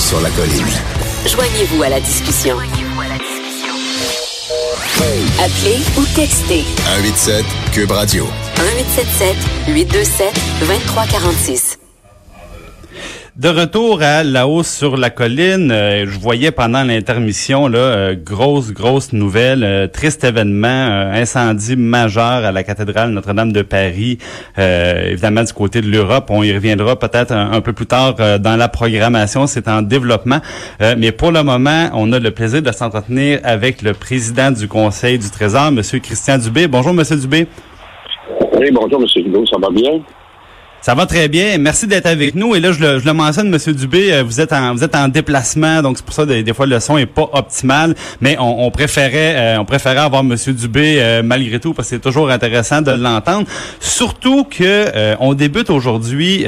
sur 0.00 0.20
la 0.20 0.30
colline. 0.30 0.66
Joignez-vous 1.26 1.82
à 1.82 1.88
la 1.88 2.00
discussion. 2.00 2.56
Appelez 5.40 5.78
ou 5.96 6.04
textez 6.14 6.64
187 6.86 7.44
Cube 7.72 7.90
Radio. 7.90 8.24
1877 8.56 9.36
827 9.68 10.34
2346. 10.60 11.78
De 13.38 13.48
retour 13.50 14.02
à 14.02 14.24
la 14.24 14.48
hausse 14.48 14.68
sur 14.68 14.96
la 14.96 15.10
colline, 15.10 15.70
euh, 15.70 16.06
je 16.08 16.18
voyais 16.18 16.50
pendant 16.50 16.82
l'intermission 16.82 17.68
là 17.68 17.78
euh, 17.78 18.16
grosse 18.16 18.72
grosse 18.72 19.12
nouvelle, 19.12 19.62
euh, 19.62 19.86
triste 19.86 20.24
événement, 20.24 20.66
incendie 20.66 21.76
majeur 21.76 22.24
à 22.44 22.50
la 22.50 22.64
cathédrale 22.64 23.10
Notre-Dame 23.10 23.52
de 23.52 23.62
Paris. 23.62 24.18
évidemment 24.56 25.44
du 25.44 25.52
côté 25.52 25.80
de 25.82 25.86
l'Europe, 25.86 26.26
on 26.30 26.42
y 26.42 26.52
reviendra 26.52 26.98
peut-être 26.98 27.30
un, 27.30 27.60
peu 27.60 27.72
plus 27.72 27.86
tard 27.86 28.16
dans 28.40 28.56
la 28.56 28.68
programmation, 28.68 29.46
c'est 29.46 29.68
en 29.68 29.82
développement. 29.82 30.40
mais 30.80 31.12
pour 31.12 31.30
le 31.30 31.44
moment, 31.44 31.90
on 31.94 32.12
a 32.12 32.18
le 32.18 32.32
plaisir 32.32 32.60
de 32.60 32.72
s'entretenir 32.72 33.38
avec 33.44 33.82
le 33.82 33.92
président 33.92 34.50
du 34.50 34.66
Conseil 34.66 35.16
du 35.16 35.30
Trésor, 35.30 35.70
Monsieur 35.70 36.00
Christian 36.00 36.38
Dubé. 36.38 36.66
Bonjour, 36.66 36.92
Monsieur 36.92 37.16
Dubé. 37.16 37.46
Oui, 38.58 38.68
bonjour, 38.72 39.00
Monsieur 39.00 39.22
Dubé, 39.22 39.38
ça 39.48 39.58
va 39.58 39.70
bien? 39.70 40.00
Ça 40.80 40.94
va 40.94 41.06
très 41.06 41.28
bien. 41.28 41.58
Merci 41.58 41.86
d'être 41.88 42.06
avec 42.06 42.34
nous. 42.36 42.54
Et 42.54 42.60
là, 42.60 42.70
je 42.72 42.80
le, 42.80 42.98
je 43.00 43.04
le 43.04 43.12
mentionne, 43.12 43.50
Monsieur 43.50 43.74
Dubé, 43.74 44.12
euh, 44.12 44.22
vous 44.22 44.40
êtes 44.40 44.52
en 44.52 44.74
vous 44.74 44.84
êtes 44.84 44.94
en 44.94 45.08
déplacement, 45.08 45.82
donc 45.82 45.98
c'est 45.98 46.04
pour 46.04 46.14
ça 46.14 46.24
des, 46.24 46.42
des 46.44 46.54
fois 46.54 46.66
le 46.66 46.78
son 46.78 46.96
est 46.96 47.04
pas 47.04 47.28
optimal. 47.32 47.94
Mais 48.20 48.36
on, 48.38 48.64
on 48.64 48.70
préférait 48.70 49.34
euh, 49.36 49.58
on 49.58 49.64
préférait 49.64 49.98
avoir 49.98 50.22
Monsieur 50.22 50.52
Dubé 50.52 50.98
euh, 50.98 51.22
malgré 51.24 51.58
tout 51.58 51.74
parce 51.74 51.88
que 51.88 51.96
c'est 51.96 52.00
toujours 52.00 52.30
intéressant 52.30 52.80
de 52.80 52.92
l'entendre. 52.92 53.46
Surtout 53.80 54.44
que 54.44 55.16
on 55.20 55.34
débute 55.34 55.68
aujourd'hui 55.68 56.44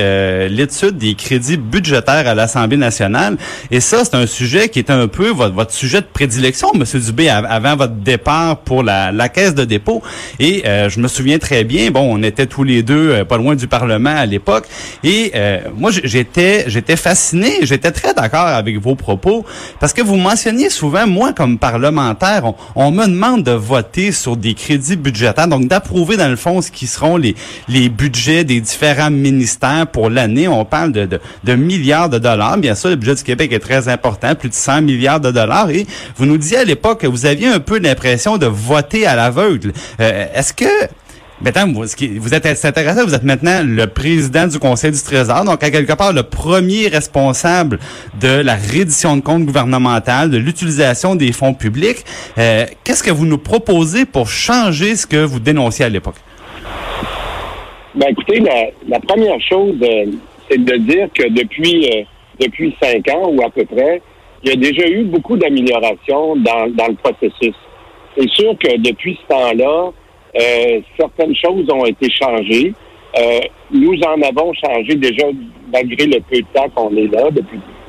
l'étude 0.49 0.97
des 0.97 1.15
crédits 1.15 1.57
budgétaires 1.57 2.27
à 2.29 2.35
l'Assemblée 2.35 2.77
nationale. 2.77 3.37
Et 3.71 3.81
ça, 3.81 4.05
c'est 4.05 4.15
un 4.15 4.27
sujet 4.27 4.69
qui 4.69 4.79
est 4.79 4.91
un 4.91 5.09
peu 5.09 5.29
votre, 5.31 5.55
votre 5.55 5.73
sujet 5.73 6.01
de 6.01 6.07
prédilection, 6.07 6.69
Monsieur 6.75 7.01
Dubé, 7.01 7.29
avant 7.29 7.77
votre 7.77 7.95
départ 7.95 8.59
pour 8.59 8.83
la, 8.83 9.11
la 9.13 9.29
caisse 9.29 9.55
de 9.55 9.65
dépôt. 9.65 10.03
Et 10.39 10.63
je 10.65 11.01
me 11.01 11.09
souviens 11.09 11.39
très 11.39 11.65
bien. 11.65 11.91
Bon, 11.91 12.07
on 12.09 12.23
était 12.23 12.47
tous 12.47 12.65
les 12.65 12.83
deux 12.83 13.25
pas 13.25 13.37
loin 13.37 13.55
du 13.55 13.67
Parlement 13.67 14.20
à 14.21 14.27
l'époque. 14.27 14.67
Et 15.03 15.33
euh, 15.35 15.61
moi, 15.77 15.91
j'étais 15.91 16.65
j'étais 16.69 16.97
fasciné, 16.97 17.59
j'étais 17.63 17.91
très 17.91 18.15
d'accord 18.15 18.47
avec 18.47 18.79
vos 18.79 18.95
propos 18.95 19.45
parce 19.81 19.93
que 19.93 20.03
vous 20.03 20.17
mentionniez 20.17 20.71
souvent, 20.71 21.07
moi 21.07 21.33
comme 21.33 21.59
parlementaire, 21.59 22.43
on, 22.75 22.91
me 22.91 23.07
demande 23.07 23.45
de 23.45 23.53
voter 23.53 24.13
sur 24.13 24.37
des 24.37 24.55
crédits 24.55 24.97
budgétaires, 24.97 25.49
donc 25.49 25.69
d'approuver 25.69 26.17
dans 26.17 26.29
le 26.29 26.37
fond 26.37 26.61
ce 26.61 26.71
qui 26.71 26.87
seront 26.87 27.17
les 27.17 27.35
les 27.69 27.89
budgets 27.89 28.45
des 28.45 28.61
différents 28.61 29.11
ministères 29.11 29.87
pour 29.87 30.11
l'année. 30.11 30.49
On 30.49 30.65
parle 30.65 30.93
de, 30.93 31.09
de, 31.45 31.55
milliards 31.55 32.09
de 32.09 32.19
dollars. 32.19 32.59
Bien 32.59 32.75
sûr, 32.75 32.91
le 32.91 32.97
budget 32.97 33.15
du 33.15 33.23
Québec 33.23 33.53
est 33.53 33.61
très 33.61 33.89
important, 33.89 34.35
plus 34.35 34.49
de 34.49 34.55
100 34.55 34.83
milliards 34.83 35.21
de 35.21 35.31
dollars. 35.31 35.71
Et 35.71 35.87
vous 36.17 36.27
nous 36.27 36.39
disiez 36.39 36.59
à 36.59 36.65
l'époque 36.65 37.01
que 37.01 37.07
vous 37.07 37.27
aviez 37.27 37.49
un 37.49 37.61
peu 37.61 37.79
l'impression 37.79 38.39
de 38.39 38.47
voter 38.47 39.07
à 39.07 39.15
l'aveugle. 39.17 39.73
Euh, 40.01 40.27
est-ce 40.35 40.53
que 41.41 41.45
Maintenant, 41.45 41.73
vous, 41.73 41.85
vous 42.21 42.35
êtes 42.35 42.65
intéressé, 42.65 43.03
vous 43.05 43.15
êtes 43.15 43.23
maintenant 43.23 43.63
le 43.65 43.87
président 43.87 44.47
du 44.47 44.59
Conseil 44.59 44.93
du 44.93 45.03
Trésor, 45.03 45.45
donc 45.45 45.63
à 45.63 45.71
quelque 45.71 45.93
part 45.95 46.13
le 46.13 46.23
premier 46.23 46.89
responsable 46.89 47.79
de 48.21 48.43
la 48.43 48.57
reddition 48.57 49.17
de 49.17 49.23
comptes 49.23 49.45
gouvernementales, 49.45 50.31
de 50.31 50.39
l'utilisation 50.39 51.15
des 51.15 51.33
fonds 51.33 51.55
publics. 51.55 52.05
Euh, 52.39 52.67
qu'est-ce 52.85 53.03
que 53.03 53.11
vous 53.11 53.27
nous 53.27 53.39
proposez 53.39 54.05
pour 54.05 54.29
changer 54.29 54.97
ce 54.97 55.07
que 55.07 55.25
vous 55.25 55.41
dénonciez 55.41 55.87
à 55.87 55.89
l'époque? 55.89 56.17
Ben 57.95 58.07
écoutez, 58.11 58.41
la, 58.89 59.01
première 59.01 59.41
chose, 59.41 59.75
euh, 59.83 60.07
c'est 60.49 60.63
de 60.63 60.77
dire 60.77 61.09
que 61.13 61.29
depuis 61.29 61.87
euh, 61.91 62.03
depuis 62.39 62.75
cinq 62.83 63.09
ans 63.09 63.29
ou 63.31 63.43
à 63.43 63.51
peu 63.51 63.65
près, 63.65 64.01
il 64.43 64.51
y 64.51 64.53
a 64.53 64.57
déjà 64.57 64.87
eu 64.89 65.05
beaucoup 65.05 65.37
d'améliorations 65.37 66.37
dans, 66.37 66.69
dans 66.75 66.89
le 66.89 66.95
processus. 66.95 67.55
C'est 68.17 68.29
sûr 68.31 68.57
que 68.59 68.79
depuis 68.79 69.19
ce 69.23 69.35
temps-là, 69.35 69.91
euh, 70.39 70.81
certaines 70.99 71.35
choses 71.35 71.67
ont 71.73 71.85
été 71.85 72.09
changées. 72.11 72.73
Euh, 73.19 73.41
nous 73.73 73.99
en 74.03 74.23
avons 74.23 74.53
changé 74.55 74.95
déjà 74.95 75.27
malgré 75.73 76.07
le 76.07 76.21
peu 76.21 76.37
de 76.37 76.47
temps 76.55 76.69
qu'on 76.75 76.95
est 76.97 77.09
là 77.09 77.29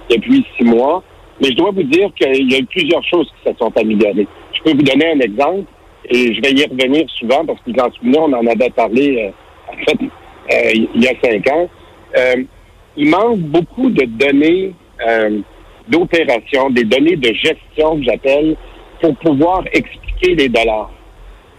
depuis, 0.10 0.46
six 0.58 0.64
mois. 0.64 1.04
Mais 1.42 1.50
je 1.50 1.56
dois 1.56 1.72
vous 1.72 1.84
dire 1.84 2.10
qu'il 2.16 2.52
y 2.52 2.56
a 2.56 2.60
eu 2.60 2.66
plusieurs 2.66 3.04
choses 3.06 3.32
qui 3.32 3.52
se 3.52 3.58
sont 3.58 3.72
améliorées. 3.78 4.28
Je 4.54 4.62
peux 4.64 4.72
vous 4.72 4.84
donner 4.84 5.12
un 5.12 5.20
exemple 5.20 5.66
et 6.10 6.34
je 6.34 6.42
vais 6.42 6.52
y 6.52 6.66
revenir 6.66 7.08
souvent 7.20 7.46
parce 7.46 7.60
que 7.62 7.72
vous 7.72 7.80
en 7.80 7.92
souvenez, 7.92 8.20
on 8.20 8.34
en 8.34 8.48
avait 8.48 8.70
parlé 8.72 9.24
euh, 9.24 9.74
en 9.74 9.78
fait 9.86 9.98
il 10.94 11.02
y 11.02 11.08
a 11.08 11.14
cinq 11.24 11.48
ans. 11.50 11.70
il 12.98 13.10
manque 13.10 13.40
beaucoup 13.40 13.90
de 13.90 14.04
données 14.04 14.74
d'opération, 15.88 16.70
des 16.72 16.84
données 16.84 17.16
de 17.16 17.34
gestion 17.34 17.98
que 17.98 18.04
j'appelle, 18.04 18.58
pour 19.02 19.16
pouvoir 19.18 19.64
expliquer 19.72 20.36
les 20.36 20.50
dollars 20.50 20.92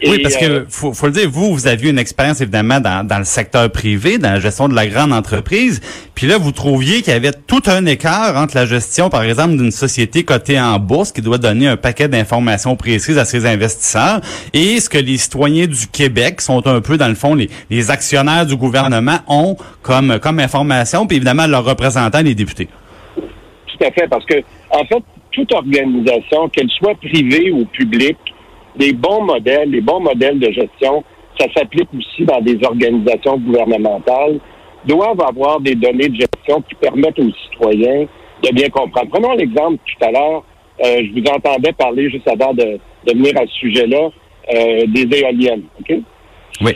oui, 0.05 0.19
parce 0.23 0.37
que 0.37 0.45
euh, 0.45 0.65
faut, 0.69 0.93
faut 0.93 1.07
le 1.07 1.13
dire, 1.13 1.31
vous, 1.31 1.53
vous 1.53 1.67
aviez 1.67 1.91
une 1.91 1.99
expérience 1.99 2.41
évidemment 2.41 2.81
dans, 2.81 3.07
dans 3.07 3.19
le 3.19 3.25
secteur 3.25 3.71
privé, 3.71 4.19
dans 4.19 4.33
la 4.33 4.41
gestion 4.41 4.69
de 4.69 4.75
la 4.75 4.87
grande 4.87 5.13
entreprise. 5.13 5.81
Puis 6.15 6.27
là, 6.27 6.39
vous 6.39 6.53
trouviez 6.53 7.03
qu'il 7.03 7.13
y 7.13 7.17
avait 7.17 7.33
tout 7.33 7.63
un 7.67 7.87
écart 7.87 8.37
entre 8.37 8.57
la 8.57 8.67
gestion, 8.67 9.11
par 9.11 9.23
exemple, 9.23 9.57
d'une 9.57 9.71
société 9.71 10.25
cotée 10.25 10.61
en 10.61 10.79
bourse 10.79 11.13
qui 11.13 11.23
doit 11.23 11.39
donner 11.39 11.69
un 11.69 11.77
paquet 11.77 12.09
d'informations 12.09 12.77
précises 12.77 13.19
à 13.19 13.25
ses 13.25 13.47
investisseurs 13.47 14.21
et 14.53 14.81
ce 14.81 14.89
que 14.89 14.99
les 14.99 15.17
citoyens 15.17 15.67
du 15.67 15.87
Québec 15.87 16.41
sont 16.41 16.67
un 16.67 16.81
peu, 16.81 16.97
dans 16.97 17.09
le 17.09 17.15
fond, 17.15 17.35
les, 17.35 17.51
les 17.71 17.91
actionnaires 17.91 18.47
du 18.47 18.57
gouvernement 18.57 19.19
ont 19.29 19.57
comme, 19.83 20.19
comme 20.21 20.39
information, 20.39 21.07
puis 21.07 21.17
évidemment 21.17 21.47
leurs 21.47 21.65
représentants, 21.65 22.23
les 22.23 22.35
députés. 22.35 22.69
Tout 23.17 23.85
à 23.85 23.91
fait, 23.91 24.09
parce 24.09 24.25
que, 24.27 24.37
en 24.71 24.85
fait, 24.85 25.03
toute 25.33 25.53
organisation, 25.53 26.49
qu'elle 26.51 26.71
soit 26.71 26.95
privée 26.97 27.51
ou 27.51 27.65
publique, 27.65 28.19
des 28.77 28.93
bons 28.93 29.23
modèles, 29.23 29.71
des 29.71 29.81
bons 29.81 30.01
modèles 30.01 30.39
de 30.39 30.51
gestion, 30.51 31.05
ça 31.39 31.47
s'applique 31.55 31.89
aussi 31.97 32.25
dans 32.25 32.41
des 32.41 32.59
organisations 32.65 33.39
gouvernementales, 33.39 34.39
doivent 34.85 35.21
avoir 35.21 35.61
des 35.61 35.75
données 35.75 36.09
de 36.09 36.17
gestion 36.17 36.63
qui 36.63 36.75
permettent 36.75 37.19
aux 37.19 37.33
citoyens 37.51 38.07
de 38.43 38.51
bien 38.53 38.69
comprendre. 38.69 39.11
Prenons 39.11 39.33
l'exemple 39.33 39.79
tout 39.87 40.05
à 40.05 40.11
l'heure, 40.11 40.45
euh, 40.85 41.03
je 41.05 41.21
vous 41.21 41.27
entendais 41.29 41.73
parler 41.73 42.11
juste 42.11 42.29
avant 42.29 42.53
de, 42.55 42.79
venir 43.07 43.33
à 43.37 43.47
ce 43.47 43.53
sujet-là, 43.55 44.11
euh, 44.55 44.87
des 44.89 45.19
éoliennes. 45.19 45.65
OK? 45.81 45.99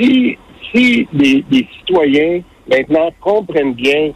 Si, 0.01 0.37
si 0.73 1.09
les, 1.13 1.45
citoyens 1.79 2.41
maintenant 2.71 3.11
comprennent 3.21 3.75
bien 3.75 4.13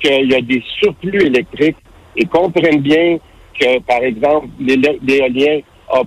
qu'il 0.00 0.30
y 0.30 0.34
a 0.34 0.40
des 0.40 0.62
surplus 0.80 1.26
électriques 1.26 1.76
et 2.16 2.24
comprennent 2.24 2.80
bien 2.80 3.18
que, 3.58 3.78
par 3.80 4.02
exemple, 4.02 4.48
l'éolien 4.60 5.60
a 5.90 6.02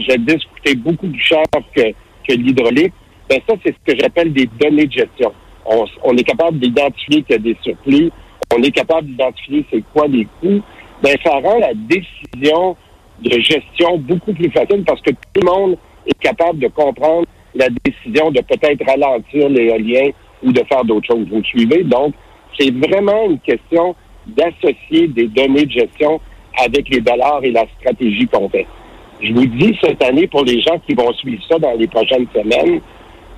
j'ai 0.00 0.18
discuté 0.18 0.74
beaucoup 0.76 1.08
plus 1.08 1.20
cher 1.20 1.42
que, 1.74 1.82
que 1.82 2.34
l'hydraulique, 2.34 2.92
ben 3.28 3.40
ça, 3.48 3.54
c'est 3.64 3.74
ce 3.74 3.92
que 3.92 3.98
j'appelle 3.98 4.32
des 4.32 4.48
données 4.60 4.86
de 4.86 4.92
gestion. 4.92 5.32
On, 5.66 5.84
on 6.02 6.16
est 6.16 6.24
capable 6.24 6.58
d'identifier 6.58 7.22
qu'il 7.22 7.32
y 7.32 7.34
a 7.34 7.38
des 7.38 7.56
surplus, 7.62 8.10
on 8.54 8.62
est 8.62 8.70
capable 8.70 9.08
d'identifier 9.08 9.64
c'est 9.70 9.82
quoi 9.92 10.06
les 10.06 10.26
coûts. 10.40 10.60
Ben, 11.02 11.16
ça 11.24 11.32
rend 11.32 11.58
la 11.58 11.72
décision 11.74 12.76
de 13.20 13.40
gestion 13.40 13.98
beaucoup 13.98 14.32
plus 14.32 14.50
facile 14.50 14.84
parce 14.84 15.00
que 15.00 15.10
tout 15.10 15.40
le 15.40 15.50
monde 15.50 15.78
est 16.06 16.18
capable 16.18 16.58
de 16.58 16.68
comprendre 16.68 17.26
la 17.54 17.68
décision 17.84 18.30
de 18.30 18.40
peut-être 18.40 18.84
ralentir 18.86 19.48
l'éolien 19.48 20.10
ou 20.42 20.52
de 20.52 20.62
faire 20.64 20.84
d'autres 20.84 21.06
choses. 21.06 21.26
Vous 21.28 21.38
me 21.38 21.42
suivez? 21.44 21.84
Donc, 21.84 22.14
c'est 22.58 22.70
vraiment 22.70 23.30
une 23.30 23.38
question 23.40 23.94
d'associer 24.26 25.08
des 25.08 25.28
données 25.28 25.66
de 25.66 25.70
gestion 25.70 26.20
avec 26.64 26.88
les 26.88 27.00
dollars 27.00 27.40
et 27.42 27.50
la 27.50 27.64
stratégie 27.80 28.26
qu'on 28.26 28.48
fait. 28.48 28.66
Je 29.20 29.32
vous 29.32 29.46
dis 29.46 29.76
cette 29.80 30.02
année, 30.02 30.26
pour 30.26 30.44
les 30.44 30.60
gens 30.60 30.78
qui 30.86 30.94
vont 30.94 31.12
suivre 31.14 31.42
ça 31.48 31.58
dans 31.58 31.74
les 31.74 31.86
prochaines 31.86 32.26
semaines, 32.34 32.80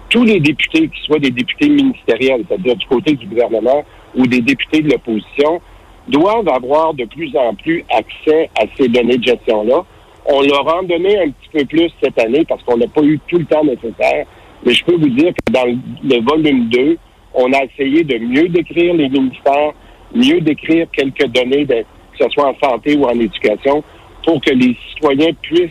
tous 0.09 0.25
les 0.25 0.41
députés, 0.41 0.89
qui 0.89 1.01
soient 1.03 1.19
des 1.19 1.31
députés 1.31 1.69
ministériels, 1.69 2.45
c'est-à-dire 2.49 2.77
du 2.77 2.87
côté 2.87 3.15
du 3.15 3.27
gouvernement 3.27 3.85
ou 4.17 4.27
des 4.27 4.41
députés 4.41 4.83
de 4.83 4.91
l'opposition, 4.91 5.61
doivent 6.09 6.49
avoir 6.49 6.95
de 6.95 7.05
plus 7.05 7.37
en 7.37 7.55
plus 7.55 7.85
accès 7.91 8.49
à 8.59 8.65
ces 8.77 8.89
données 8.89 9.19
de 9.19 9.25
gestion-là. 9.25 9.85
On 10.27 10.41
leur 10.41 10.67
en 10.75 10.83
donné 10.83 11.19
un 11.19 11.31
petit 11.31 11.49
peu 11.53 11.65
plus 11.65 11.91
cette 12.03 12.19
année 12.19 12.45
parce 12.49 12.63
qu'on 12.63 12.77
n'a 12.77 12.87
pas 12.87 13.03
eu 13.03 13.19
tout 13.29 13.39
le 13.39 13.45
temps 13.45 13.65
nécessaire. 13.65 14.27
Mais 14.65 14.73
je 14.73 14.85
peux 14.85 14.97
vous 14.97 15.11
dire 15.11 15.33
que 15.33 15.53
dans 15.53 15.65
le 15.65 16.21
volume 16.23 16.69
2, 16.69 16.99
on 17.35 17.53
a 17.53 17.65
essayé 17.65 18.03
de 18.03 18.19
mieux 18.19 18.49
décrire 18.49 18.95
les 18.95 19.09
ministères, 19.09 19.73
mieux 20.15 20.41
décrire 20.41 20.87
quelques 20.91 21.27
données, 21.27 21.67
que 21.67 21.85
ce 22.19 22.29
soit 22.31 22.49
en 22.49 22.69
santé 22.69 22.97
ou 22.97 23.05
en 23.05 23.19
éducation, 23.21 23.85
pour 24.27 24.41
que 24.41 24.51
les 24.51 24.77
citoyens 24.91 25.33
puissent 25.41 25.71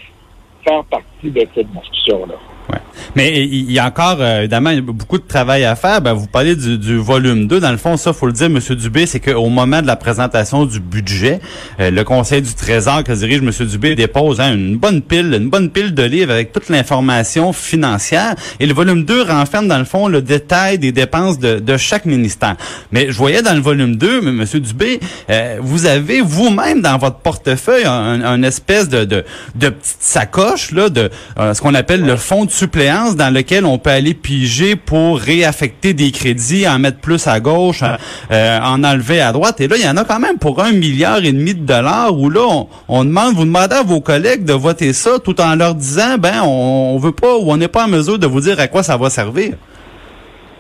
faire 0.64 0.84
partie 0.86 1.30
de 1.30 1.46
cette 1.54 1.68
discussion-là. 1.72 2.36
Ouais. 2.72 2.80
Mais 3.16 3.46
il 3.46 3.72
y 3.72 3.80
a 3.80 3.86
encore, 3.86 4.18
euh, 4.20 4.40
évidemment, 4.40 4.76
beaucoup 4.82 5.18
de 5.18 5.24
travail 5.24 5.64
à 5.64 5.76
faire. 5.76 6.02
Ben, 6.02 6.12
vous 6.12 6.28
parlez 6.28 6.56
du, 6.56 6.78
du, 6.78 6.98
volume 6.98 7.48
2. 7.48 7.62
Dans 7.62 7.72
le 7.72 7.78
fond, 7.78 7.96
ça, 7.96 8.12
faut 8.12 8.28
le 8.28 8.34
dire, 8.34 8.48
M. 8.48 8.60
Dubé, 8.76 9.06
c'est 9.06 9.22
qu'au 9.22 9.48
moment 9.48 9.82
de 9.82 9.88
la 9.88 9.96
présentation 9.96 10.66
du 10.66 10.82
budget, 10.82 11.40
euh, 11.80 11.92
le 11.92 12.04
Conseil 12.04 12.42
du 12.42 12.54
Trésor 12.54 13.06
que 13.06 13.14
dirige 13.14 13.40
M. 13.40 13.68
Dubé 13.68 13.96
dépose 13.96 14.42
hein, 14.42 14.54
une 14.54 14.76
bonne 14.76 15.02
pile, 15.02 15.34
une 15.34 15.50
bonne 15.50 15.70
pile 15.70 15.94
de 15.94 16.04
livres 16.04 16.34
avec 16.34 16.52
toute 16.52 16.68
l'information 16.68 17.54
financière. 17.54 18.36
Et 18.60 18.66
le 18.66 18.74
volume 18.74 19.06
2 19.06 19.24
renferme, 19.24 19.70
dans 19.70 19.80
le 19.80 19.86
fond, 19.86 20.10
le 20.10 20.22
détail 20.22 20.78
des 20.78 20.92
dépenses 20.92 21.40
de, 21.40 21.60
de 21.60 21.78
chaque 21.78 22.06
ministère. 22.06 22.58
Mais 22.92 23.08
je 23.12 23.18
voyais 23.18 23.42
dans 23.42 23.54
le 23.54 23.62
volume 23.62 23.96
2, 23.96 24.28
M. 24.28 24.44
Dubé, 24.60 25.00
euh, 25.30 25.58
vous 25.62 25.86
avez 25.86 26.20
vous-même 26.20 26.82
dans 26.82 26.98
votre 26.98 27.20
portefeuille 27.20 27.86
un, 27.86 28.22
un 28.22 28.44
espèce 28.44 28.90
de, 28.90 29.06
de, 29.06 29.24
de, 29.56 29.70
petite 29.70 30.02
sacoche, 30.02 30.72
là, 30.72 30.90
de 30.90 31.10
ce 31.38 31.62
qu'on 31.62 31.76
appelle 31.76 32.02
le 32.02 32.18
fonds 32.18 32.44
de 32.44 32.52
suppléance 32.52 33.05
dans 33.14 33.32
lequel 33.32 33.66
on 33.66 33.78
peut 33.78 33.92
aller 33.92 34.16
piger 34.16 34.76
pour 34.76 35.20
réaffecter 35.20 35.94
des 35.94 36.12
crédits, 36.12 36.68
en 36.68 36.80
mettre 36.80 37.00
plus 37.00 37.28
à 37.28 37.40
gauche, 37.40 37.84
euh, 38.32 38.60
en 38.60 38.84
enlever 38.84 39.22
à 39.22 39.32
droite. 39.32 39.62
Et 39.62 39.68
là, 39.68 39.76
il 39.78 39.86
y 39.86 39.88
en 39.88 39.98
a 39.98 40.04
quand 40.04 40.20
même 40.20 40.40
pour 40.40 40.60
un 40.60 40.72
milliard 40.72 41.24
et 41.24 41.32
demi 41.32 41.54
de 41.54 41.66
dollars 41.66 42.18
où 42.18 42.30
là, 42.30 42.66
on, 42.88 43.06
demande, 43.06 43.36
vous 43.36 43.46
demandez 43.46 43.76
à 43.76 43.84
vos 43.84 44.02
collègues 44.02 44.46
de 44.46 44.54
voter 44.54 44.94
ça 44.94 45.20
tout 45.20 45.40
en 45.40 45.56
leur 45.56 45.76
disant, 45.76 46.18
ben, 46.18 46.42
on, 46.44 46.96
on 46.96 46.98
veut 46.98 47.12
pas 47.12 47.38
ou 47.38 47.52
on 47.52 47.58
n'est 47.58 47.68
pas 47.68 47.86
en 47.86 47.90
mesure 47.90 48.18
de 48.18 48.26
vous 48.26 48.42
dire 48.42 48.60
à 48.60 48.68
quoi 48.68 48.82
ça 48.82 48.98
va 48.98 49.12
servir. 49.12 49.54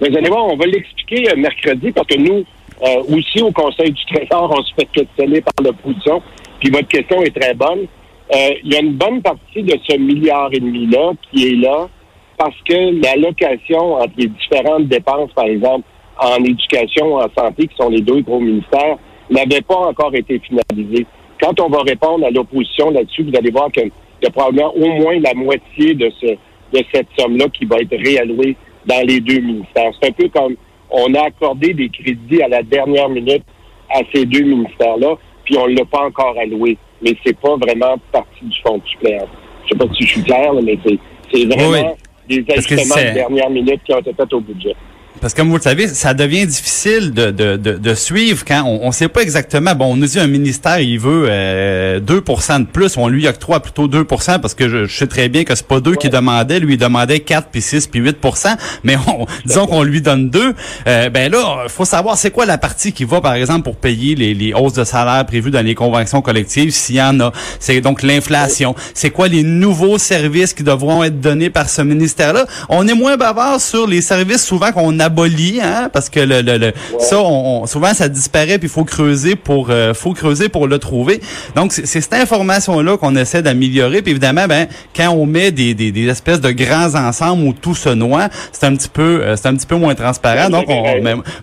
Mais 0.02 0.10
vous 0.10 0.18
allez 0.18 0.30
voir, 0.30 0.46
on 0.46 0.58
va 0.58 0.66
l'expliquer 0.66 1.30
euh, 1.32 1.36
mercredi 1.38 1.92
parce 1.92 2.08
que 2.08 2.18
nous, 2.18 2.44
euh, 2.84 3.16
aussi 3.16 3.42
au 3.42 3.52
Conseil 3.52 3.92
du 3.92 4.06
Trésor, 4.06 4.54
on 4.56 4.64
se 4.64 4.74
fait 4.76 4.88
questionner 4.92 5.42
par 5.42 5.54
l'opposition. 5.64 6.22
Puis 6.60 6.70
votre 6.70 6.88
question 6.88 7.22
est 7.22 7.36
très 7.40 7.54
bonne. 7.54 7.88
Euh, 8.34 8.50
il 8.64 8.74
y 8.74 8.76
a 8.76 8.82
une 8.82 8.94
bonne 8.94 9.22
partie 9.22 9.64
de 9.64 9.78
ce 9.88 9.98
milliard 9.98 10.50
et 10.52 10.60
demi-là 10.60 11.14
qui 11.32 11.48
est 11.48 11.56
là 11.56 11.88
parce 12.38 12.56
que 12.68 13.02
l'allocation 13.04 13.96
entre 13.96 14.14
les 14.18 14.28
différentes 14.28 14.88
dépenses, 14.88 15.32
par 15.34 15.46
exemple, 15.46 15.84
en 16.18 16.44
éducation, 16.44 17.16
ou 17.16 17.20
en 17.20 17.30
santé, 17.38 17.68
qui 17.68 17.76
sont 17.76 17.90
les 17.90 18.02
deux 18.02 18.22
gros 18.22 18.40
ministères, 18.40 18.98
n'avait 19.30 19.62
pas 19.62 19.76
encore 19.76 20.14
été 20.16 20.40
finalisée. 20.40 21.06
Quand 21.42 21.60
on 21.60 21.70
va 21.70 21.80
répondre 21.82 22.26
à 22.26 22.30
l'opposition 22.30 22.92
là-dessus, 22.92 23.24
vous 23.24 23.38
allez 23.38 23.52
voir 23.52 23.72
qu'il 23.72 23.92
y 24.24 24.26
a 24.26 24.30
probablement 24.30 24.74
au 24.76 24.88
moins 24.88 25.20
la 25.20 25.34
moitié 25.34 25.94
de 25.94 26.12
ce 26.22 26.28
de 26.74 26.84
cette 26.92 27.08
somme-là 27.18 27.46
qui 27.50 27.66
va 27.66 27.78
être 27.78 27.96
réallouée 27.96 28.56
dans 28.86 29.06
les 29.08 29.20
deux 29.20 29.40
ministères. 29.40 29.92
C'est 30.02 30.10
un 30.10 30.12
peu 30.12 30.28
comme 30.30 30.56
on 30.90 31.14
a 31.14 31.28
accordé 31.28 31.74
des 31.74 31.90
crédits 31.90 32.42
à 32.42 32.48
la 32.48 32.64
dernière 32.64 33.08
minute 33.08 33.44
à 33.90 34.00
ces 34.14 34.26
deux 34.26 34.44
ministères-là, 34.44 35.16
puis 35.44 35.58
on 35.58 35.68
ne 35.68 35.76
l'a 35.76 35.86
pas 35.86 36.06
encore 36.06 36.36
alloué 36.40 36.78
mais 37.02 37.16
c'est 37.26 37.38
pas 37.40 37.56
vraiment 37.56 37.98
partie 38.12 38.44
du 38.44 38.62
fonds 38.62 38.78
de 38.78 38.88
suppléance. 38.88 39.30
Je 39.64 39.70
sais 39.70 39.78
pas 39.78 39.94
si 39.94 40.04
je 40.04 40.12
suis 40.12 40.24
clair, 40.24 40.54
mais 40.62 40.78
c'est 40.84 41.46
vraiment 41.46 41.96
des 42.27 42.45
ajustements 42.50 42.95
de 42.95 43.13
dernière 43.13 43.50
minute 43.50 43.81
qui 43.83 43.94
ont 43.94 44.00
été 44.00 44.13
faits 44.13 44.33
au 44.33 44.39
budget. 44.39 44.75
Parce 45.22 45.34
que 45.34 45.40
comme 45.40 45.50
vous 45.50 45.58
le 45.58 45.62
savez, 45.62 45.88
ça 45.88 46.14
devient 46.14 46.46
difficile 46.46 47.14
de, 47.14 47.32
de, 47.32 47.58
de, 47.58 47.74
de 47.74 47.94
suivre 47.94 48.44
quand 48.46 48.64
on 48.64 48.88
ne 48.88 48.92
sait 48.92 49.08
pas 49.08 49.22
exactement. 49.22 49.74
Bon, 49.76 49.94
on 49.94 49.96
nous 49.96 50.08
dit 50.08 50.20
un 50.20 50.28
ministère, 50.28 50.80
il 50.80 51.00
veut 51.00 51.28
euh, 51.30 52.00
2 52.00 52.16
de 52.16 52.64
plus. 52.66 52.98
On 52.98 53.08
lui 53.08 53.28
octroie 53.28 53.60
plutôt 53.60 53.88
2% 53.88 54.40
parce 54.40 54.54
que 54.54 54.68
je, 54.70 54.88
sais 54.88 55.08
très 55.08 55.30
bien 55.30 55.44
que 55.44 55.56
c'est 55.56 55.68
pas 55.68 55.80
deux 55.80 55.96
qui 55.96 56.10
demandait. 56.10 56.60
Lui, 56.60 56.74
il 56.74 56.78
demandait 56.78 57.20
4, 57.20 57.50
puis 57.52 57.62
6, 57.62 57.88
puis 57.88 58.02
8% 58.02 58.56
Mais 58.84 58.98
on, 59.08 59.26
disons 59.46 59.68
qu'on 59.68 59.84
lui 59.84 60.02
donne 60.02 60.30
2. 60.30 60.54
Euh, 60.88 61.10
ben 61.10 61.32
là, 61.32 61.66
faut 61.68 61.86
savoir 61.86 62.18
c'est 62.18 62.32
quoi 62.32 62.46
la 62.46 62.58
partie 62.58 62.94
qui 62.94 63.04
va, 63.04 63.22
par 63.22 63.34
exemple, 63.34 63.64
pour 63.64 63.78
payer 63.78 64.16
les, 64.16 64.34
les 64.34 64.54
hausses 64.54 64.74
de 64.74 64.84
salaire 64.84 65.26
prévues 65.26 65.52
dans 65.52 65.66
les 65.66 65.76
conventions 65.76 66.22
collectives, 66.22 66.72
s'il 66.72 66.96
y 66.96 67.02
en 67.02 67.20
a. 67.20 67.32
C'est 67.60 67.82
donc 67.82 68.04
l'inflation. 68.04 68.76
C'est 68.94 69.10
quoi 69.10 69.28
les 69.28 69.44
nouveaux 69.44 69.98
services 69.98 70.54
qui 70.54 70.64
devront 70.64 71.04
être 71.04 71.20
donnés 71.20 71.50
par 71.50 71.70
ce 71.70 71.82
ministère-là? 71.82 72.46
On 72.70 72.88
est 72.88 72.94
moins 72.94 73.18
bavard 73.18 73.60
sur 73.62 73.88
les 73.88 74.02
services 74.02 74.46
souvent 74.46 74.72
qu'on 74.72 75.00
a 75.00 75.05
abolie, 75.06 75.60
hein, 75.62 75.90
parce 75.92 76.10
que 76.10 76.19
le, 76.19 76.42
le, 76.42 76.74
ça, 77.00 77.19
on, 77.19 77.66
souvent 77.66 77.94
ça 77.94 78.10
disparaît 78.10 78.57
puis 78.57 78.68
il 78.68 78.69
faut 78.69 78.84
creuser 78.84 79.36
pour, 79.36 79.69
euh, 79.69 79.94
faut 79.94 80.13
creuser 80.13 80.50
pour 80.50 80.68
le 80.68 80.80
trouver. 80.80 81.22
Donc 81.56 81.72
c'est 81.72 81.86
cette 81.86 82.13
information 82.13 82.81
là 82.81 82.98
qu'on 82.98 83.16
essaie 83.16 83.42
d'améliorer. 83.42 84.02
Puis 84.02 84.12
évidemment, 84.12 84.48
ben 84.48 84.68
quand 84.96 85.10
on 85.10 85.25
met 85.25 85.52
des, 85.52 85.74
des, 85.74 85.92
des, 85.92 86.07
espèces 86.07 86.42
de 86.42 86.52
grands 86.52 86.96
ensembles 86.96 87.44
où 87.48 87.54
tout 87.54 87.75
se 87.75 87.90
noie, 87.90 88.30
c'est 88.52 88.66
un 88.66 88.75
petit 88.75 88.90
peu, 88.90 89.22
euh, 89.24 89.36
c'est 89.36 89.48
un 89.48 89.56
petit 89.56 89.68
peu 89.68 89.75
moins 89.75 89.96
transparent. 89.96 90.50
Donc 90.50 90.66
on, 90.68 90.84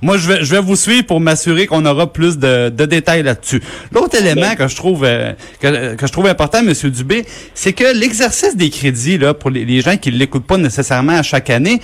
moi 0.03 0.19
je 0.19 0.29
vais, 0.29 0.45
je 0.45 0.55
vais 0.55 0.61
vous 0.61 0.77
suivre 0.77 1.07
pour 1.07 1.21
m'assurer 1.21 1.67
qu'on 1.67 1.85
aura 1.87 2.13
plus 2.13 2.39
de, 2.39 2.69
de 2.69 2.85
détails 2.85 3.23
là-dessus. 3.23 3.63
L'autre 3.93 4.17
élément 4.19 4.55
que 4.57 4.69
je 4.69 4.77
trouve 4.77 5.05
euh, 5.05 5.33
que, 5.61 5.95
que, 5.95 6.07
je 6.07 6.13
trouve 6.13 6.27
important, 6.27 6.63
Monsieur 6.63 6.91
Dubé, 6.91 7.25
c'est 7.55 7.73
que 7.73 7.97
l'exercice 7.99 8.57
des 8.57 8.71
crédits 8.71 9.19
là 9.19 9.35
pour 9.35 9.51
les, 9.51 9.65
les 9.65 9.81
gens 9.81 9.97
qui 9.97 10.11
l'écoutent 10.11 10.47
pas 10.47 10.59
nécessairement 10.59 11.19
à 11.19 11.23
chaque 11.23 11.51
année, 11.51 11.81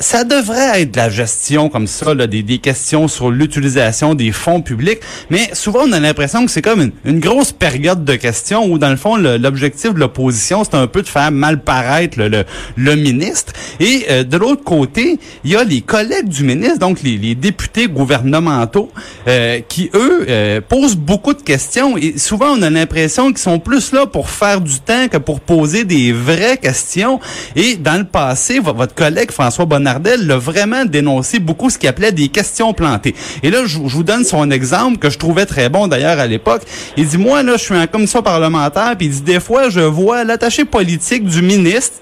ça 0.00 0.24
devrait 0.24 0.82
être 0.82 0.92
de 0.92 0.96
la 0.96 1.08
gestion 1.08 1.21
comme 1.70 1.86
ça, 1.86 2.14
là, 2.14 2.26
des, 2.26 2.42
questions 2.58 3.08
sur 3.08 3.30
l'utilisation 3.30 4.14
des 4.14 4.32
fonds 4.32 4.60
publics. 4.60 5.00
Mais 5.30 5.50
souvent, 5.52 5.80
on 5.86 5.92
a 5.92 6.00
l'impression 6.00 6.44
que 6.44 6.50
c'est 6.50 6.62
comme 6.62 6.90
une, 7.04 7.20
grosse 7.20 7.52
période 7.52 8.04
de 8.04 8.14
questions 8.14 8.66
où, 8.66 8.78
dans 8.78 8.90
le 8.90 8.96
fond, 8.96 9.16
l'objectif 9.16 9.94
de 9.94 9.98
l'opposition, 9.98 10.64
c'est 10.64 10.74
un 10.74 10.86
peu 10.86 11.02
de 11.02 11.08
faire 11.08 11.30
mal 11.30 11.62
paraître 11.62 12.18
le, 12.18 12.44
le, 12.76 12.96
ministre. 12.96 13.52
Et 13.80 14.06
euh, 14.10 14.24
de 14.24 14.36
l'autre 14.36 14.64
côté, 14.64 15.18
il 15.44 15.50
y 15.50 15.56
a 15.56 15.64
les 15.64 15.80
collègues 15.80 16.28
du 16.28 16.44
ministre, 16.44 16.78
donc 16.78 17.02
les, 17.02 17.16
les 17.16 17.34
députés 17.34 17.88
gouvernementaux, 17.88 18.90
euh, 19.28 19.60
qui, 19.68 19.90
eux, 19.94 20.26
euh, 20.28 20.60
posent 20.60 20.96
beaucoup 20.96 21.34
de 21.34 21.42
questions. 21.42 21.96
Et 21.96 22.18
souvent, 22.18 22.56
on 22.56 22.62
a 22.62 22.70
l'impression 22.70 23.28
qu'ils 23.28 23.38
sont 23.38 23.58
plus 23.58 23.92
là 23.92 24.06
pour 24.06 24.30
faire 24.30 24.60
du 24.60 24.80
temps 24.80 25.08
que 25.08 25.18
pour 25.18 25.40
poser 25.40 25.84
des 25.84 26.12
vraies 26.12 26.58
questions. 26.58 27.20
Et 27.56 27.76
dans 27.76 27.98
le 27.98 28.04
passé, 28.04 28.58
votre 28.58 28.94
collègue 28.94 29.30
François 29.30 29.64
Bonnardel 29.64 30.26
l'a 30.26 30.38
vraiment 30.38 30.84
dénoncé 30.84 31.11
aussi 31.16 31.38
beaucoup 31.38 31.70
ce 31.70 31.78
qu'il 31.78 31.88
appelait 31.88 32.12
des 32.12 32.28
questions 32.28 32.72
plantées. 32.72 33.14
Et 33.42 33.50
là, 33.50 33.64
je, 33.66 33.78
vous 33.78 34.02
donne 34.02 34.24
son 34.24 34.50
exemple 34.50 34.98
que 34.98 35.10
je 35.10 35.18
trouvais 35.18 35.46
très 35.46 35.68
bon 35.68 35.88
d'ailleurs 35.88 36.18
à 36.18 36.26
l'époque. 36.26 36.62
Il 36.96 37.06
dit, 37.06 37.18
moi, 37.18 37.42
là, 37.42 37.56
je 37.56 37.62
suis 37.62 37.74
un 37.74 37.86
commission 37.86 38.22
parlementaire, 38.22 38.94
puis 38.96 39.06
il 39.06 39.12
dit, 39.12 39.22
des 39.22 39.40
fois, 39.40 39.70
je 39.70 39.80
vois 39.80 40.24
l'attaché 40.24 40.64
politique 40.64 41.24
du 41.24 41.42
ministre 41.42 41.96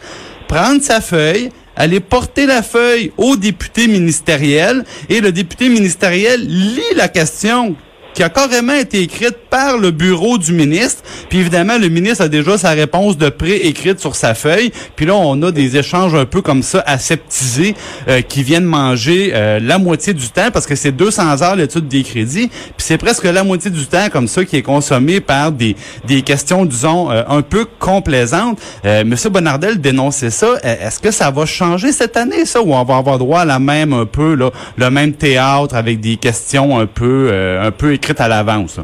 prendre 0.48 0.82
sa 0.82 1.00
feuille, 1.00 1.50
aller 1.76 2.00
porter 2.00 2.46
la 2.46 2.62
feuille 2.62 3.12
au 3.16 3.36
député 3.36 3.86
ministériel, 3.86 4.84
et 5.08 5.20
le 5.20 5.30
député 5.30 5.68
ministériel 5.68 6.44
lit 6.44 6.80
la 6.96 7.08
question 7.08 7.76
qui 8.14 8.22
a 8.22 8.28
carrément 8.28 8.74
été 8.74 9.00
écrite 9.02 9.36
par 9.50 9.78
le 9.78 9.90
bureau 9.90 10.38
du 10.38 10.52
ministre. 10.52 11.02
Puis 11.28 11.38
évidemment, 11.38 11.78
le 11.78 11.88
ministre 11.88 12.24
a 12.24 12.28
déjà 12.28 12.58
sa 12.58 12.70
réponse 12.70 13.16
de 13.16 13.28
pré-écrite 13.28 14.00
sur 14.00 14.16
sa 14.16 14.34
feuille. 14.34 14.72
Puis 14.96 15.06
là, 15.06 15.14
on 15.14 15.40
a 15.42 15.50
des 15.50 15.76
échanges 15.76 16.14
un 16.14 16.24
peu 16.24 16.42
comme 16.42 16.62
ça, 16.62 16.82
aseptisés, 16.86 17.74
euh, 18.08 18.20
qui 18.22 18.42
viennent 18.42 18.64
manger 18.64 19.32
euh, 19.34 19.60
la 19.60 19.78
moitié 19.78 20.14
du 20.14 20.28
temps, 20.28 20.50
parce 20.52 20.66
que 20.66 20.74
c'est 20.74 20.92
200 20.92 21.42
heures 21.42 21.56
l'étude 21.56 21.88
des 21.88 22.02
crédits. 22.02 22.48
Puis 22.48 22.72
c'est 22.78 22.98
presque 22.98 23.24
la 23.24 23.44
moitié 23.44 23.70
du 23.70 23.86
temps 23.86 24.08
comme 24.10 24.28
ça 24.28 24.44
qui 24.44 24.56
est 24.56 24.62
consommé 24.62 25.20
par 25.20 25.52
des, 25.52 25.76
des 26.06 26.22
questions, 26.22 26.64
disons, 26.64 27.10
euh, 27.10 27.22
un 27.28 27.42
peu 27.42 27.66
complaisantes. 27.78 28.58
Monsieur 29.04 29.30
Bonardel 29.30 29.80
dénonçait 29.80 30.30
ça. 30.30 30.54
Est-ce 30.62 30.98
que 31.00 31.10
ça 31.10 31.30
va 31.30 31.46
changer 31.46 31.92
cette 31.92 32.16
année, 32.16 32.44
ça, 32.44 32.60
ou 32.60 32.74
on 32.74 32.84
va 32.84 32.96
avoir 32.96 33.18
droit 33.18 33.40
à 33.40 33.44
la 33.44 33.58
même 33.58 33.92
un 33.92 34.06
peu, 34.06 34.34
là, 34.34 34.50
le 34.76 34.90
même 34.90 35.12
théâtre 35.12 35.74
avec 35.74 36.00
des 36.00 36.16
questions 36.16 36.78
un 36.78 36.86
peu, 36.86 37.30
un 37.62 37.70
peu 37.70 37.92
à 38.18 38.28
l'avance. 38.28 38.80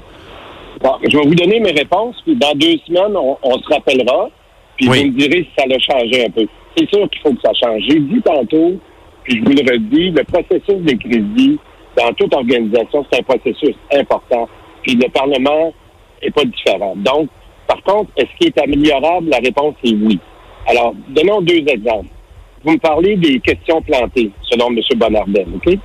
je 1.03 1.17
vais 1.17 1.25
vous 1.25 1.35
donner 1.35 1.61
mes 1.61 1.73
réponses, 1.73 2.17
puis 2.25 2.37
dans 2.37 2.53
deux 2.55 2.77
semaines, 2.87 3.17
on, 3.17 3.59
se 3.59 3.75
rappellera, 3.75 4.29
puis 4.77 4.87
vous 4.87 4.95
me 4.95 5.19
direz 5.19 5.43
si 5.43 5.51
ça 5.57 5.65
a 5.65 5.79
changé 5.79 6.27
un 6.27 6.31
peu. 6.31 6.47
C'est 6.77 6.89
sûr 6.89 7.09
qu'il 7.11 7.21
faut 7.23 7.33
que 7.33 7.41
ça 7.43 7.53
change. 7.55 7.83
J'ai 7.89 8.01
dit 8.01 8.21
tantôt, 8.23 8.75
puis 9.25 9.39
je 9.39 9.45
vous 9.45 9.57
le 9.57 9.73
redis, 9.73 10.11
le 10.11 10.25
processus 10.25 10.83
des 10.83 10.97
crédits 10.97 11.59
dans 11.97 12.13
toute 12.13 12.35
organisation, 12.35 13.05
c'est 13.11 13.21
un 13.21 13.23
processus 13.23 13.75
important. 13.93 14.49
Puis 14.83 14.95
le 14.95 15.09
Parlement 15.09 15.73
est 16.23 16.31
pas 16.31 16.45
différent. 16.45 16.95
Donc, 16.97 17.29
par 17.67 17.83
contre, 17.83 18.11
est-ce 18.17 18.29
qu'il 18.39 18.49
est 18.49 18.63
améliorable? 18.63 19.29
La 19.31 19.39
réponse 19.39 19.75
est 19.83 19.95
oui. 19.95 20.19
Alors, 20.69 20.95
donnons 21.09 21.41
deux 21.41 21.65
exemples. 21.67 22.09
Vous 22.65 22.73
me 22.73 22.79
parlez 22.79 23.17
des 23.17 23.41
questions 23.41 23.81
plantées, 23.83 24.31
selon 24.43 24.69
M. 24.69 24.81
Bonardel, 24.97 25.47
OK? 25.55 25.79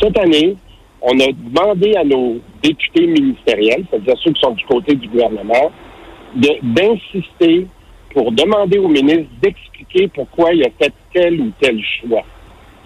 Cette 0.00 0.18
année, 0.18 0.56
on 1.04 1.20
a 1.20 1.26
demandé 1.32 1.94
à 1.96 2.04
nos 2.04 2.38
députés 2.62 3.06
ministériels, 3.06 3.84
c'est-à-dire 3.90 4.14
ceux 4.24 4.32
qui 4.32 4.40
sont 4.40 4.52
du 4.52 4.64
côté 4.64 4.94
du 4.94 5.06
gouvernement, 5.08 5.70
d'insister 6.34 7.66
pour 8.14 8.32
demander 8.32 8.78
au 8.78 8.88
ministre 8.88 9.30
d'expliquer 9.42 10.08
pourquoi 10.08 10.54
il 10.54 10.64
a 10.64 10.70
fait 10.80 10.92
tel 11.12 11.40
ou 11.40 11.52
tel 11.60 11.78
choix. 12.00 12.22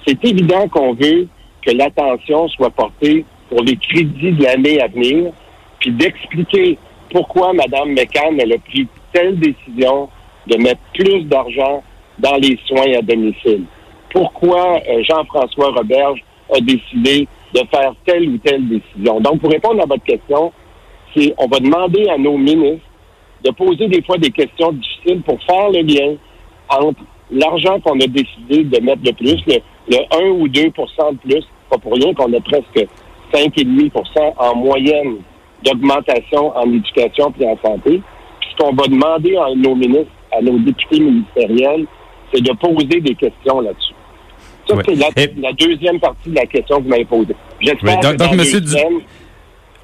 C'est 0.06 0.22
évident 0.24 0.68
qu'on 0.68 0.94
veut 0.94 1.28
que 1.62 1.70
l'attention 1.70 2.48
soit 2.48 2.70
portée 2.70 3.24
pour 3.48 3.62
les 3.62 3.76
crédits 3.76 4.32
de 4.32 4.42
l'année 4.42 4.80
à 4.80 4.88
venir, 4.88 5.32
puis 5.78 5.92
d'expliquer 5.92 6.76
pourquoi 7.12 7.52
Mme 7.52 7.94
McCann 7.94 8.40
a 8.40 8.58
pris 8.58 8.88
telle 9.12 9.38
décision 9.38 10.08
de 10.46 10.56
mettre 10.56 10.80
plus 10.92 11.22
d'argent 11.24 11.82
dans 12.18 12.36
les 12.36 12.58
soins 12.66 12.98
à 12.98 13.02
domicile. 13.02 13.62
Pourquoi 14.10 14.80
euh, 14.88 15.02
Jean-François 15.04 15.70
Roberge 15.70 16.20
a 16.54 16.60
décidé 16.60 17.28
de 17.54 17.60
faire 17.70 17.94
telle 18.04 18.28
ou 18.28 18.38
telle 18.38 18.68
décision. 18.68 19.20
Donc, 19.20 19.40
pour 19.40 19.50
répondre 19.50 19.82
à 19.82 19.86
votre 19.86 20.04
question, 20.04 20.52
c'est 21.14 21.34
on 21.38 21.46
va 21.46 21.58
demander 21.58 22.08
à 22.08 22.18
nos 22.18 22.36
ministres 22.36 22.86
de 23.44 23.50
poser 23.52 23.88
des 23.88 24.02
fois 24.02 24.18
des 24.18 24.30
questions 24.30 24.72
difficiles 24.72 25.22
pour 25.22 25.42
faire 25.44 25.70
le 25.70 25.80
lien 25.82 26.16
entre 26.68 27.00
l'argent 27.30 27.78
qu'on 27.80 27.98
a 28.00 28.06
décidé 28.06 28.64
de 28.64 28.84
mettre 28.84 29.02
de 29.02 29.12
plus, 29.12 29.40
le, 29.46 29.60
le 29.90 29.98
1 30.26 30.30
ou 30.30 30.48
2% 30.48 31.12
de 31.12 31.18
plus, 31.18 31.44
pas 31.70 31.78
pour 31.78 31.94
rien 31.94 32.12
qu'on 32.14 32.32
a 32.32 32.40
presque 32.40 32.88
5,5% 33.32 34.34
en 34.38 34.54
moyenne 34.56 35.18
d'augmentation 35.64 36.56
en 36.56 36.72
éducation 36.72 37.32
et 37.40 37.46
en 37.46 37.58
santé. 37.64 38.00
Puis 38.40 38.50
ce 38.50 38.56
qu'on 38.56 38.74
va 38.74 38.86
demander 38.86 39.36
à 39.36 39.54
nos 39.54 39.74
ministres, 39.74 40.12
à 40.32 40.40
nos 40.40 40.58
députés 40.58 41.00
ministériels, 41.00 41.86
c'est 42.32 42.42
de 42.42 42.52
poser 42.52 43.00
des 43.00 43.14
questions 43.14 43.60
là-dessus. 43.60 43.94
Ça, 44.68 44.74
Oui. 44.76 44.82
c'est 44.86 44.94
la, 44.96 45.08
Et- 45.16 45.34
la 45.40 45.52
deuxième 45.52 45.98
partie 45.98 46.28
de 46.30 46.34
la 46.34 46.46
question 46.46 46.76
que 46.78 46.82
vous 46.82 46.88
m'avez 46.88 47.04
posée. 47.04 47.34
J'espère 47.60 47.82
Oui, 47.96 48.02
donc- 48.02 48.12
que 48.12 48.16
donc, 48.18 48.30
dans 48.30 48.36
monsieur 48.36 48.60
deux 48.60 48.66
Du- 48.66 48.72
semaines- 48.72 49.00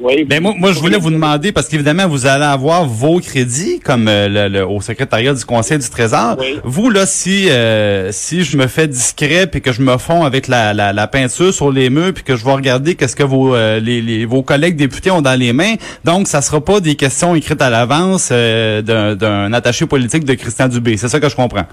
oui, 0.00 0.24
Ben 0.24 0.42
moi, 0.42 0.52
moi, 0.58 0.72
je 0.72 0.80
voulais 0.80 0.98
vous 0.98 1.10
demander, 1.10 1.52
parce 1.52 1.68
qu'évidemment, 1.68 2.08
vous 2.08 2.26
allez 2.26 2.44
avoir 2.44 2.84
vos 2.84 3.20
crédits 3.20 3.78
comme 3.78 4.08
euh, 4.08 4.28
le, 4.28 4.48
le- 4.58 4.66
au 4.66 4.80
secrétariat 4.80 5.32
du 5.32 5.44
Conseil 5.44 5.78
du 5.78 5.88
Trésor. 5.88 6.36
Oui. 6.40 6.58
Vous, 6.64 6.90
là, 6.90 7.06
si 7.06 7.48
euh, 7.48 8.10
si 8.10 8.42
je 8.42 8.56
me 8.56 8.66
fais 8.66 8.88
discret 8.88 9.46
puis 9.46 9.62
que 9.62 9.72
je 9.72 9.80
me 9.82 9.96
fonds 9.96 10.24
avec 10.24 10.48
la, 10.48 10.74
la, 10.74 10.92
la 10.92 11.06
peinture 11.06 11.54
sur 11.54 11.70
les 11.70 11.90
murs 11.90 12.12
puis 12.12 12.24
que 12.24 12.34
je 12.34 12.44
vais 12.44 12.52
regarder 12.52 12.96
qu'est-ce 12.96 13.14
que 13.16 13.22
vos 13.22 13.54
euh, 13.54 13.78
les, 13.78 14.02
les- 14.02 14.26
vos 14.26 14.42
collègues 14.42 14.74
députés 14.76 15.12
ont 15.12 15.22
dans 15.22 15.38
les 15.38 15.52
mains, 15.52 15.74
donc 16.04 16.26
ça 16.26 16.42
sera 16.42 16.60
pas 16.62 16.80
des 16.80 16.96
questions 16.96 17.34
écrites 17.36 17.62
à 17.62 17.70
l'avance 17.70 18.30
d'un 18.30 19.14
d'un 19.14 19.52
attaché 19.52 19.86
politique 19.86 20.24
de 20.24 20.34
Christian 20.34 20.66
Dubé. 20.68 20.96
C'est 20.96 21.08
ça 21.08 21.20
que 21.20 21.28
je 21.28 21.36
comprends. 21.36 21.64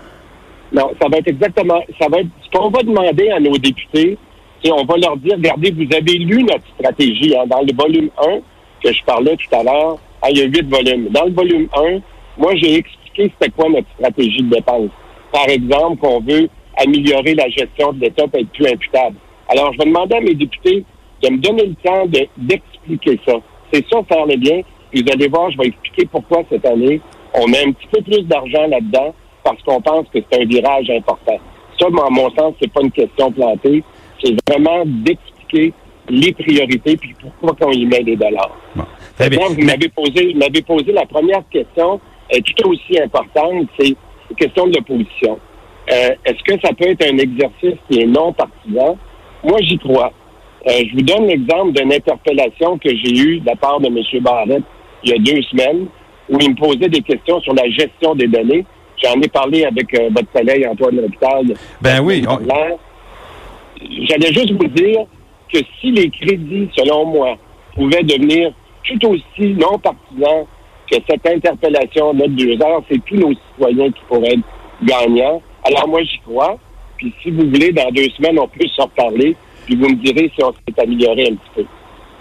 Non, 0.71 0.91
ça 1.01 1.07
va 1.09 1.17
être 1.17 1.27
exactement. 1.27 1.81
Ça 1.99 2.07
va 2.09 2.19
être 2.19 2.29
ce 2.43 2.57
qu'on 2.57 2.69
va 2.69 2.81
demander 2.83 3.29
à 3.29 3.39
nos 3.39 3.57
députés. 3.57 4.17
c'est 4.63 4.71
on 4.71 4.85
va 4.85 4.95
leur 4.97 5.17
dire, 5.17 5.35
regardez, 5.37 5.71
vous 5.71 5.95
avez 5.95 6.17
lu 6.17 6.43
notre 6.43 6.65
stratégie 6.79 7.35
hein, 7.35 7.45
dans 7.47 7.61
le 7.61 7.73
volume 7.75 8.09
1 8.17 8.39
que 8.83 8.93
je 8.93 9.03
parlais 9.05 9.35
tout 9.35 9.55
à 9.55 9.63
l'heure. 9.63 9.97
hein, 10.23 10.27
il 10.31 10.37
y 10.37 10.41
a 10.41 10.45
huit 10.45 10.67
volumes. 10.69 11.09
Dans 11.09 11.25
le 11.25 11.31
volume 11.33 11.67
1, 11.75 11.99
moi 12.37 12.55
j'ai 12.55 12.75
expliqué 12.75 13.31
c'était 13.39 13.51
quoi 13.51 13.69
notre 13.69 13.87
stratégie 13.97 14.43
de 14.43 14.49
dépense. 14.55 14.89
Par 15.31 15.47
exemple, 15.49 15.97
qu'on 16.01 16.19
veut 16.21 16.47
améliorer 16.77 17.35
la 17.35 17.49
gestion 17.49 17.91
de 17.93 18.01
l'État 18.01 18.27
pour 18.27 18.39
être 18.39 18.49
plus 18.51 18.67
imputable. 18.67 19.15
Alors, 19.49 19.73
je 19.73 19.77
vais 19.79 19.85
demander 19.85 20.15
à 20.15 20.21
mes 20.21 20.33
députés 20.33 20.85
de 21.21 21.29
me 21.29 21.37
donner 21.37 21.65
le 21.65 21.75
temps 21.83 22.05
de- 22.05 22.27
d'expliquer 22.37 23.19
ça. 23.27 23.33
C'est 23.73 23.85
ça, 23.89 23.97
faire 24.07 24.25
le 24.25 24.37
bien. 24.37 24.61
Vous 24.93 25.01
allez 25.11 25.27
voir, 25.27 25.51
je 25.51 25.57
vais 25.57 25.67
expliquer 25.67 26.05
pourquoi 26.11 26.43
cette 26.49 26.65
année, 26.65 27.01
on 27.33 27.47
met 27.47 27.65
un 27.65 27.71
petit 27.71 27.87
peu 27.91 28.01
plus 28.01 28.21
d'argent 28.23 28.67
là-dedans 28.67 29.13
parce 29.43 29.61
qu'on 29.63 29.81
pense 29.81 30.07
que 30.13 30.19
c'est 30.31 30.41
un 30.41 30.45
virage 30.45 30.89
important. 30.89 31.37
Ça, 31.79 31.87
à 31.87 32.09
mon 32.09 32.29
sens, 32.31 32.53
c'est 32.61 32.71
pas 32.71 32.81
une 32.81 32.91
question 32.91 33.31
plantée. 33.31 33.83
C'est 34.23 34.35
vraiment 34.47 34.83
d'expliquer 34.85 35.73
les 36.09 36.33
priorités 36.33 36.97
puis 36.97 37.15
pourquoi 37.19 37.55
qu'on 37.55 37.71
y 37.71 37.85
met 37.85 38.03
des 38.03 38.15
dollars. 38.15 38.55
Bon. 38.75 38.83
Très 39.17 39.29
bien. 39.29 39.39
Maintenant, 39.39 39.55
vous 39.55 39.65
m'avez 39.65 39.89
posé, 39.89 40.33
vous 40.33 40.39
m'avez 40.39 40.61
posé 40.61 40.91
la 40.91 41.05
première 41.05 41.43
question, 41.49 41.99
est 42.29 42.41
tout 42.45 42.69
aussi 42.69 42.99
importante, 43.01 43.67
c'est 43.79 43.95
la 44.29 44.35
question 44.35 44.67
de 44.67 44.75
l'opposition. 44.75 45.39
Euh, 45.91 46.15
Est-ce 46.25 46.43
que 46.43 46.59
ça 46.63 46.73
peut 46.73 46.87
être 46.87 47.05
un 47.05 47.17
exercice 47.17 47.79
qui 47.89 47.99
est 47.99 48.05
non 48.05 48.33
partisan? 48.33 48.97
Moi, 49.43 49.57
j'y 49.61 49.77
crois. 49.77 50.11
Euh, 50.67 50.71
je 50.87 50.95
vous 50.95 51.01
donne 51.01 51.25
l'exemple 51.25 51.73
d'une 51.73 51.91
interpellation 51.91 52.77
que 52.77 52.89
j'ai 52.89 53.17
eue 53.17 53.39
de 53.39 53.45
la 53.47 53.55
part 53.55 53.79
de 53.79 53.87
M. 53.87 54.23
Barrett 54.23 54.63
il 55.03 55.09
y 55.09 55.13
a 55.13 55.17
deux 55.17 55.41
semaines, 55.43 55.87
où 56.29 56.37
il 56.39 56.51
me 56.51 56.55
posait 56.55 56.89
des 56.89 57.01
questions 57.01 57.41
sur 57.41 57.53
la 57.53 57.67
gestion 57.69 58.15
des 58.15 58.27
données. 58.27 58.65
J'en 59.03 59.19
ai 59.19 59.27
parlé 59.27 59.65
avec 59.65 59.93
euh, 59.99 60.09
votre 60.15 60.31
collègue 60.31 60.67
Antoine 60.69 60.95
L'Hôpital. 60.97 61.43
Ben 61.81 62.01
oui, 62.01 62.23
on- 62.29 62.39
J'allais 64.07 64.31
juste 64.33 64.51
vous 64.51 64.67
dire 64.67 65.05
que 65.51 65.59
si 65.79 65.91
les 65.91 66.09
crédits, 66.09 66.69
selon 66.77 67.05
moi, 67.05 67.35
pouvaient 67.75 68.03
devenir 68.03 68.51
tout 68.83 69.07
aussi 69.07 69.53
non 69.53 69.77
partisans 69.79 70.45
que 70.89 70.97
cette 71.09 71.25
interpellation-là 71.25 72.27
de 72.27 72.33
deux 72.33 72.61
heures, 72.63 72.83
c'est 72.89 73.03
tous 73.05 73.15
nos 73.15 73.33
citoyens 73.33 73.91
qui 73.91 74.01
pourraient 74.07 74.33
être 74.33 74.43
gagnants. 74.83 75.41
Alors 75.63 75.87
moi, 75.87 76.01
j'y 76.03 76.19
crois. 76.19 76.57
Puis 76.97 77.13
si 77.23 77.31
vous 77.31 77.45
voulez, 77.49 77.71
dans 77.71 77.89
deux 77.91 78.09
semaines, 78.17 78.37
on 78.39 78.47
peut 78.47 78.67
s'en 78.75 78.83
reparler. 78.83 79.35
Puis 79.65 79.75
vous 79.75 79.89
me 79.89 79.95
direz 79.95 80.31
si 80.35 80.43
on 80.43 80.51
s'est 80.51 80.79
amélioré 80.81 81.23
un 81.31 81.35
petit 81.35 81.51
peu. 81.55 81.65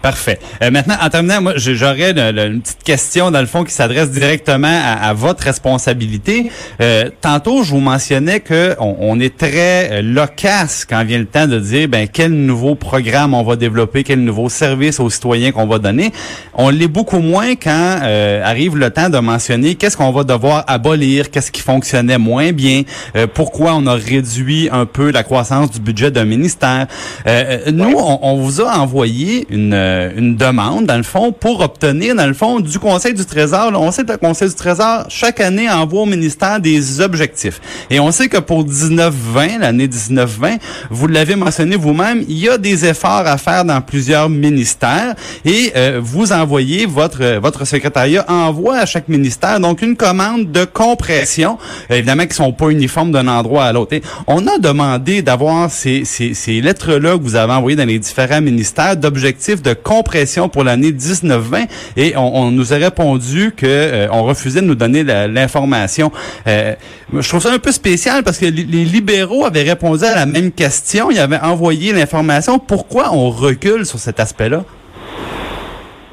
Parfait. 0.02 0.38
Euh, 0.62 0.70
maintenant, 0.70 0.94
en 1.00 1.10
terminant, 1.10 1.42
moi, 1.42 1.52
j'aurais 1.56 2.12
une 2.12 2.62
petite 2.62 2.82
question, 2.82 3.30
dans 3.30 3.40
le 3.40 3.46
fond, 3.46 3.64
qui 3.64 3.72
s'adresse 3.72 4.10
directement 4.10 4.68
à, 4.68 5.08
à 5.08 5.12
votre 5.12 5.44
responsabilité. 5.44 6.50
Euh, 6.80 7.10
tantôt, 7.20 7.62
je 7.62 7.70
vous 7.70 7.80
mentionnais 7.80 8.40
que 8.40 8.74
on, 8.78 8.96
on 9.00 9.20
est 9.20 9.36
très 9.36 9.90
euh, 9.92 10.02
loquace 10.02 10.86
quand 10.88 11.04
vient 11.04 11.18
le 11.18 11.26
temps 11.26 11.46
de 11.46 11.58
dire, 11.58 11.88
ben, 11.88 12.08
quel 12.10 12.32
nouveau 12.32 12.74
programme 12.74 13.34
on 13.34 13.42
va 13.42 13.56
développer, 13.56 14.02
quel 14.02 14.20
nouveau 14.20 14.48
service 14.48 15.00
aux 15.00 15.10
citoyens 15.10 15.52
qu'on 15.52 15.66
va 15.66 15.78
donner. 15.78 16.12
On 16.54 16.70
l'est 16.70 16.88
beaucoup 16.88 17.18
moins 17.20 17.54
quand 17.54 17.98
euh, 18.02 18.42
arrive 18.42 18.76
le 18.76 18.90
temps 18.90 19.10
de 19.10 19.18
mentionner 19.18 19.74
qu'est-ce 19.74 19.96
qu'on 19.96 20.12
va 20.12 20.24
devoir 20.24 20.64
abolir, 20.66 21.30
qu'est-ce 21.30 21.52
qui 21.52 21.60
fonctionnait 21.60 22.18
moins 22.18 22.52
bien, 22.52 22.82
euh, 23.16 23.26
pourquoi 23.32 23.74
on 23.74 23.86
a 23.86 23.94
réduit 23.94 24.68
un 24.72 24.86
peu 24.86 25.10
la 25.10 25.22
croissance 25.22 25.70
du 25.70 25.80
budget 25.80 26.10
d'un 26.10 26.24
ministère. 26.24 26.86
Euh, 27.26 27.70
nous, 27.70 27.94
on, 27.96 28.18
on 28.22 28.36
vous 28.36 28.62
a 28.62 28.78
envoyé 28.78 29.46
une, 29.50 29.74
euh, 29.90 30.10
une 30.16 30.36
demande, 30.36 30.86
dans 30.86 30.96
le 30.96 31.02
fond, 31.02 31.32
pour 31.32 31.60
obtenir, 31.60 32.14
dans 32.14 32.26
le 32.26 32.34
fond, 32.34 32.60
du 32.60 32.78
Conseil 32.78 33.14
du 33.14 33.24
Trésor. 33.24 33.70
là, 33.70 33.78
on 33.78 33.90
sait 33.90 34.04
que 34.04 34.12
le 34.12 34.18
Conseil 34.18 34.48
du 34.48 34.54
Trésor, 34.54 35.06
chaque 35.08 35.40
année, 35.40 35.68
envoie 35.68 36.02
au 36.02 36.06
ministère 36.06 36.60
des 36.60 37.00
objectifs. 37.00 37.60
Et 37.90 37.98
on 38.00 38.10
sait 38.12 38.28
que 38.28 38.38
pour 38.38 38.64
19-20, 38.64 39.58
l'année 39.60 39.88
19-20, 39.88 40.58
vous 40.90 41.06
l'avez 41.06 41.36
mentionné 41.36 41.76
vous-même, 41.76 42.24
il 42.28 42.38
y 42.38 42.48
a 42.48 42.58
des 42.58 42.84
efforts 42.84 43.26
à 43.26 43.36
faire 43.36 43.64
dans 43.64 43.80
plusieurs 43.80 44.28
ministères 44.28 45.14
et 45.44 45.72
euh, 45.76 46.00
vous 46.02 46.32
envoyez, 46.32 46.86
votre, 46.86 47.22
euh, 47.22 47.40
votre 47.40 47.64
secrétariat 47.64 48.24
envoie 48.28 48.78
à 48.78 48.86
chaque 48.86 49.08
ministère 49.08 49.60
donc 49.60 49.82
une 49.82 49.96
commande 49.96 50.50
de 50.52 50.64
compression, 50.64 51.58
évidemment 51.88 52.26
qui 52.26 52.34
sont 52.34 52.52
pas 52.52 52.68
uniformes 52.68 53.12
d'un 53.12 53.28
endroit 53.28 53.64
à 53.64 53.72
l'autre. 53.72 53.96
On 54.26 54.46
a 54.46 54.58
demandé 54.58 55.22
d'avoir 55.22 55.70
ces, 55.70 56.04
ces, 56.04 56.34
ces 56.34 56.60
lettres-là 56.60 57.18
que 57.18 57.22
vous 57.22 57.36
avez 57.36 57.52
envoyées 57.52 57.76
dans 57.76 57.86
les 57.86 57.98
différents 57.98 58.40
ministères 58.40 58.96
d'objectifs 58.96 59.62
de 59.62 59.74
compression 59.82 60.48
pour 60.48 60.64
l'année 60.64 60.92
19-20 60.92 61.68
et 61.96 62.16
on, 62.16 62.50
nous 62.50 62.72
a 62.72 62.76
répondu 62.76 63.52
que 63.56 63.66
euh, 63.66 64.08
on 64.12 64.22
refusait 64.24 64.60
de 64.60 64.66
nous 64.66 64.74
donner 64.74 65.02
l'information. 65.02 66.10
Euh, 66.46 66.74
je 67.12 67.28
trouve 67.28 67.40
ça 67.40 67.52
un 67.52 67.58
peu 67.58 67.72
spécial 67.72 68.22
parce 68.22 68.38
que 68.38 68.46
les 68.46 68.84
libéraux 68.84 69.44
avaient 69.44 69.62
répondu 69.62 70.04
à 70.04 70.14
la 70.14 70.26
même 70.26 70.52
question, 70.52 71.10
ils 71.10 71.18
avaient 71.18 71.40
envoyé 71.40 71.92
l'information. 71.92 72.58
Pourquoi 72.58 73.12
on 73.12 73.30
recule 73.30 73.86
sur 73.86 73.98
cet 73.98 74.20
aspect-là? 74.20 74.64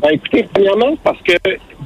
Ben, 0.02 0.10
écoutez, 0.12 0.48
premièrement, 0.54 0.96
parce 1.04 1.22
que 1.24 1.34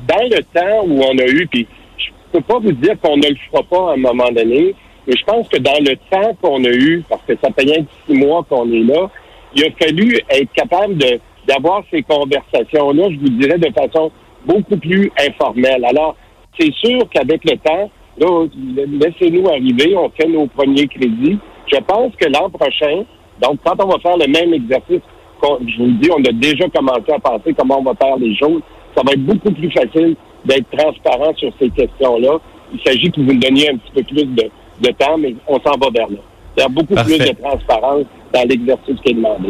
dans 0.08 0.24
le 0.30 0.44
temps 0.54 0.86
où 0.86 1.02
on 1.02 1.18
a 1.18 1.26
eu, 1.28 1.48
puis 1.48 1.68
je 1.98 2.10
peux 2.34 2.42
pas 2.42 2.60
vous 2.60 2.74
dire 2.74 3.00
qu'on 3.02 3.18
ne 3.18 3.28
le 3.28 3.36
fera 3.50 3.64
pas 3.64 3.92
à 3.92 3.94
un 3.94 3.98
moment 3.98 4.32
donné, 4.32 4.76
mais 5.08 5.14
je 5.18 5.24
pense 5.26 5.48
que 5.48 5.58
dans 5.58 5.80
le 5.80 5.96
temps 6.10 6.36
qu'on 6.42 6.64
a 6.66 6.70
eu, 6.70 7.04
parce 7.10 7.22
que 7.28 7.34
ça 7.42 7.50
fait 7.58 7.64
rien 7.64 7.84
que 7.84 7.90
six 8.06 8.14
mois 8.14 8.46
qu'on 8.50 8.70
est 8.72 8.84
là, 8.84 9.10
il 9.56 9.66
a 9.66 9.72
fallu 9.80 10.20
être 10.30 10.52
capable 10.54 10.98
de 10.98 11.20
d'avoir 11.52 11.84
ces 11.92 12.02
conversations-là, 12.04 13.10
je 13.10 13.20
vous 13.20 13.38
dirais, 13.40 13.58
de 13.58 13.72
façon 13.74 14.12
beaucoup 14.46 14.78
plus 14.78 15.12
informelle. 15.20 15.84
Alors, 15.86 16.16
c'est 16.58 16.72
sûr 16.74 17.00
qu'avec 17.14 17.44
le 17.44 17.58
temps, 17.58 17.90
là, 18.18 18.46
laissez-nous 18.76 19.48
arriver, 19.50 19.96
on 19.98 20.10
fait 20.10 20.28
nos 20.28 20.48
premiers 20.48 20.88
crédits. 20.88 21.38
Je 21.72 21.78
pense 21.80 22.14
que 22.16 22.28
l'an 22.30 22.50
prochain, 22.50 23.04
donc 23.42 23.60
quand 23.66 23.84
on 23.84 23.88
va 23.88 24.00
faire 24.00 24.18
le 24.18 24.28
même 24.28 24.54
exercice, 24.54 25.02
je 25.44 25.78
vous 25.78 25.86
le 25.88 25.94
dis, 25.94 26.10
on 26.12 26.24
a 26.24 26.32
déjà 26.32 26.70
commencé 26.70 27.12
à 27.12 27.20
penser 27.20 27.54
comment 27.58 27.80
on 27.80 27.84
va 27.84 27.96
faire 27.96 28.16
les 28.18 28.36
choses, 28.36 28.62
ça 28.96 29.02
va 29.06 29.14
être 29.14 29.26
beaucoup 29.26 29.52
plus 29.52 29.72
facile 29.72 30.16
d'être 30.46 30.70
transparent 30.78 31.34
sur 31.36 31.52
ces 31.60 31.70
questions-là. 31.70 32.38
Il 32.74 32.80
s'agit 32.86 33.12
que 33.12 33.20
vous 33.20 33.34
nous 33.34 33.40
donniez 33.40 33.72
un 33.72 33.78
petit 33.78 33.92
peu 33.94 34.04
plus 34.04 34.26
de, 34.26 34.44
de 34.82 34.90
temps, 34.98 35.18
mais 35.18 35.36
on 35.48 35.56
s'en 35.56 35.78
va 35.78 35.90
vers 35.94 36.10
là. 36.10 36.18
Il 36.58 36.62
y 36.62 36.64
a 36.64 36.70
beaucoup 36.70 36.94
Parfait. 36.94 37.18
plus 37.18 37.30
de 37.30 37.36
transparence 37.42 38.06
dans 38.34 38.48
l'exercice 38.48 39.00
qui 39.04 39.12
est 39.12 39.16
demandé. 39.16 39.50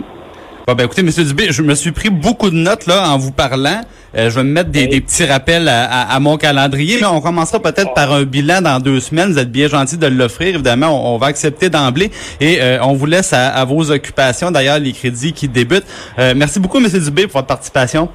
Bon, 0.72 0.76
ben 0.78 0.86
écoutez, 0.86 1.04
Monsieur 1.04 1.26
Dubé, 1.26 1.48
je 1.52 1.62
me 1.64 1.76
suis 1.76 1.92
pris 1.92 2.10
beaucoup 2.10 2.50
de 2.50 2.56
notes 2.56 2.86
là 2.88 3.10
en 3.12 3.18
vous 3.18 3.34
parlant. 3.34 3.82
Euh, 4.16 4.30
je 4.30 4.36
vais 4.38 4.44
me 4.46 4.52
mettre 4.54 4.70
des, 4.70 4.84
Oui. 4.84 4.88
des 4.88 5.02
petits 5.02 5.26
rappels 5.26 5.68
à, 5.68 5.84
à- 5.84 6.16
à 6.16 6.20
mon 6.22 6.38
calendrier, 6.38 6.96
mais 7.02 7.08
on 7.08 7.20
commencera 7.20 7.60
peut-être 7.62 7.94
par 7.94 8.14
un 8.14 8.24
bilan 8.24 8.62
dans 8.62 8.80
deux 8.80 9.02
semaines. 9.02 9.34
Vous 9.34 9.40
êtes 9.40 9.52
bien 9.52 9.68
gentil 9.68 9.98
de 9.98 10.08
l'offrir, 10.08 10.48
évidemment. 10.56 10.88
On, 11.12 11.16
on 11.16 11.18
va 11.18 11.28
accepter 11.28 11.70
d'emblée 11.70 12.10
et 12.40 12.62
euh, 12.62 12.78
on 12.84 12.94
vous 12.94 13.06
laisse 13.06 13.34
à, 13.34 13.50
à 13.50 13.66
vos 13.66 13.92
occupations. 13.92 14.50
D'ailleurs, 14.50 14.80
les 14.80 14.94
crédits 14.94 15.34
qui 15.34 15.50
débutent. 15.50 15.84
Euh, 16.20 16.34
merci 16.38 16.62
beaucoup, 16.62 16.80
Monsieur 16.80 17.02
Dubé, 17.02 17.24
pour 17.24 17.34
votre 17.40 17.48
participation. 17.48 18.08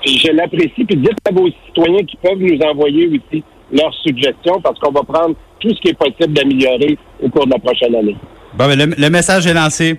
Puis 0.00 0.16
je 0.24 0.30
l'apprécie. 0.30 0.84
Puis 0.86 0.96
dites 0.96 1.18
à 1.28 1.32
vos 1.32 1.48
citoyens 1.66 2.04
qui 2.04 2.16
peuvent 2.22 2.38
nous 2.38 2.58
envoyer 2.70 3.08
aussi 3.08 3.42
leurs 3.72 3.94
suggestions 4.06 4.60
parce 4.62 4.78
qu'on 4.78 4.92
va 4.92 5.02
prendre 5.02 5.34
tout 5.58 5.70
ce 5.74 5.80
qui 5.80 5.88
est 5.88 5.98
possible 5.98 6.34
d'améliorer 6.34 6.96
au 7.20 7.28
cours 7.30 7.46
de 7.46 7.50
la 7.52 7.58
prochaine 7.58 7.96
année. 7.96 8.14
Bon, 8.56 8.68
ben, 8.68 8.78
le, 8.78 8.94
le 8.96 9.10
message 9.10 9.46
est 9.48 9.54
lancé. 9.54 9.98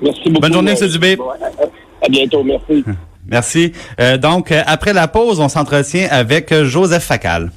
Merci 0.00 0.22
beaucoup. 0.26 0.40
Bonne 0.40 0.52
journée, 0.52 0.74
M. 0.80 0.88
Dubé. 0.88 1.16
À 1.20 2.06
à 2.06 2.08
bientôt. 2.08 2.42
Merci. 2.44 2.84
Merci. 3.26 3.72
Euh, 4.00 4.16
donc, 4.16 4.52
euh, 4.52 4.62
après 4.66 4.92
la 4.92 5.08
pause, 5.08 5.40
on 5.40 5.48
s'entretient 5.48 6.08
avec 6.10 6.50
euh, 6.52 6.64
Joseph 6.64 7.04
Facal. 7.04 7.50